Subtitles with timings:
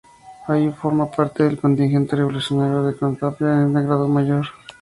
[0.47, 4.47] Ahí, forma parte del contingente revolucionario de la Chontalpa con el grado de "Mayor".